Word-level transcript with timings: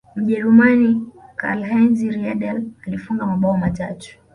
mjerumani 0.15 1.07
karlheinz 1.35 2.01
riedle 2.03 2.63
alifunga 2.87 3.25
mabao 3.25 3.57
matatu 3.57 4.17